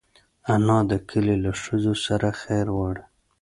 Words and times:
انا 0.53 0.77
د 0.89 0.91
کلي 1.09 1.35
له 1.45 1.51
ښځو 1.63 1.93
سره 2.05 2.27
خیر 2.41 2.65
غواړي 2.75 3.03